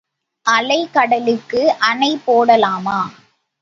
[0.45, 2.99] அலைகடலுக்கு அணை போடலாமா?